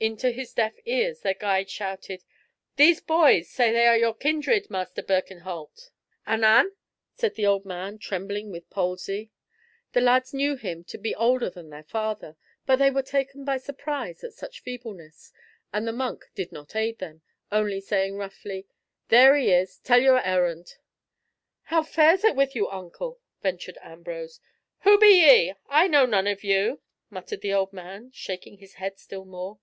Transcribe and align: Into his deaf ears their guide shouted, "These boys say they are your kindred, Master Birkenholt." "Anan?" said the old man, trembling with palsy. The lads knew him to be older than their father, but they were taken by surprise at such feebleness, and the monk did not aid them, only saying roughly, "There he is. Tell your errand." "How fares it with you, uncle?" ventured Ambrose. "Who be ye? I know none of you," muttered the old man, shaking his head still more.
Into 0.00 0.30
his 0.30 0.54
deaf 0.54 0.74
ears 0.84 1.22
their 1.22 1.34
guide 1.34 1.68
shouted, 1.68 2.22
"These 2.76 3.00
boys 3.00 3.50
say 3.50 3.72
they 3.72 3.84
are 3.88 3.98
your 3.98 4.14
kindred, 4.14 4.70
Master 4.70 5.02
Birkenholt." 5.02 5.90
"Anan?" 6.24 6.70
said 7.16 7.34
the 7.34 7.46
old 7.46 7.64
man, 7.64 7.98
trembling 7.98 8.52
with 8.52 8.70
palsy. 8.70 9.32
The 9.94 10.00
lads 10.00 10.32
knew 10.32 10.54
him 10.54 10.84
to 10.84 10.98
be 10.98 11.16
older 11.16 11.50
than 11.50 11.70
their 11.70 11.82
father, 11.82 12.36
but 12.64 12.76
they 12.76 12.92
were 12.92 13.02
taken 13.02 13.44
by 13.44 13.56
surprise 13.56 14.22
at 14.22 14.34
such 14.34 14.60
feebleness, 14.62 15.32
and 15.72 15.84
the 15.84 15.90
monk 15.92 16.26
did 16.36 16.52
not 16.52 16.76
aid 16.76 17.00
them, 17.00 17.22
only 17.50 17.80
saying 17.80 18.14
roughly, 18.16 18.68
"There 19.08 19.34
he 19.36 19.50
is. 19.50 19.78
Tell 19.78 20.00
your 20.00 20.24
errand." 20.24 20.76
"How 21.64 21.82
fares 21.82 22.22
it 22.22 22.36
with 22.36 22.54
you, 22.54 22.68
uncle?" 22.70 23.18
ventured 23.42 23.78
Ambrose. 23.82 24.38
"Who 24.82 24.96
be 24.96 25.26
ye? 25.26 25.54
I 25.68 25.88
know 25.88 26.06
none 26.06 26.28
of 26.28 26.44
you," 26.44 26.82
muttered 27.10 27.40
the 27.40 27.52
old 27.54 27.72
man, 27.72 28.12
shaking 28.12 28.58
his 28.58 28.74
head 28.74 29.00
still 29.00 29.24
more. 29.24 29.58